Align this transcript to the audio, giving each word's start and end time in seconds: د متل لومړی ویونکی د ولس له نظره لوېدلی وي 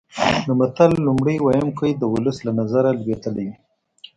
د 0.47 0.49
متل 0.59 0.91
لومړی 1.07 1.35
ویونکی 1.39 1.91
د 1.95 2.03
ولس 2.13 2.37
له 2.47 2.51
نظره 2.59 2.89
لوېدلی 2.99 3.43
وي 3.47 3.55